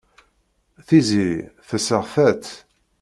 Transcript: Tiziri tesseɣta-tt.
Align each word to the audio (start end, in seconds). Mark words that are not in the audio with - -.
Tiziri 0.87 1.41
tesseɣta-tt. 1.69 2.53